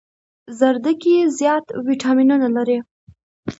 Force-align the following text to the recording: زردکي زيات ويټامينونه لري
زردکي 0.59 1.15
زيات 1.37 1.65
ويټامينونه 1.85 2.47
لري 2.55 2.77